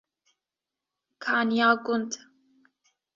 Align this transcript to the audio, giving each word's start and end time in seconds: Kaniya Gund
Kaniya 1.23 1.69
Gund 1.85 2.11